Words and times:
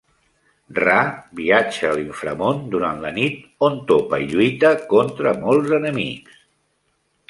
Ra 0.77 0.95
viatja 1.39 1.91
a 1.91 1.91
l'inframón 1.99 2.65
durant 2.77 3.05
la 3.05 3.13
nit 3.19 3.39
on 3.71 3.79
topa 3.95 4.23
i 4.27 4.29
lluita 4.35 4.77
contra 4.99 5.39
molts 5.47 5.81
enemics. 5.83 6.47